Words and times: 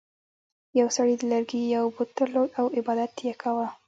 یو 0.79 0.87
سړي 0.95 1.13
د 1.17 1.23
لرګي 1.31 1.61
یو 1.75 1.85
بت 1.95 2.09
درلود 2.17 2.49
او 2.59 2.65
عبادت 2.77 3.11
یې 3.25 3.33
کاوه. 3.41 3.67